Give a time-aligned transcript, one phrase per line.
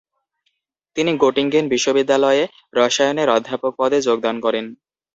[0.95, 2.43] তিনি গোটিঙ্গেন বিশ্ববিদ্যালয়ে
[2.75, 4.65] রসায়নের অধ্যাপক পদে যোগদান করেন।